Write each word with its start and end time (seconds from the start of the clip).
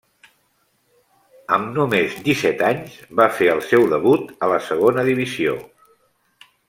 Amb 1.57 1.75
només 1.75 2.15
desset 2.29 2.63
anys 2.69 2.95
va 3.21 3.29
fer 3.41 3.51
el 3.57 3.61
seu 3.67 3.85
debut 3.93 4.33
a 4.47 4.51
la 4.55 4.59
Segona 4.71 5.05
divisió. 5.11 5.55